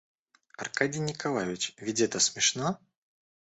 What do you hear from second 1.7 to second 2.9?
ведь это смешно?